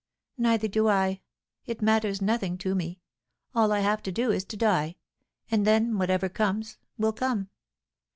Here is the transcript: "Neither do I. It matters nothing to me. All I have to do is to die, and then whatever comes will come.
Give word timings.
"Neither 0.39 0.67
do 0.67 0.87
I. 0.89 1.21
It 1.67 1.83
matters 1.83 2.23
nothing 2.23 2.57
to 2.57 2.73
me. 2.73 3.01
All 3.53 3.71
I 3.71 3.81
have 3.81 4.01
to 4.01 4.11
do 4.11 4.31
is 4.31 4.43
to 4.45 4.57
die, 4.57 4.95
and 5.51 5.63
then 5.63 5.99
whatever 5.99 6.27
comes 6.27 6.79
will 6.97 7.13
come. 7.13 7.51